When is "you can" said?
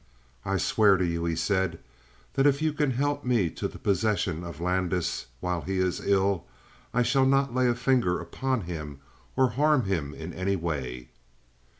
2.59-2.89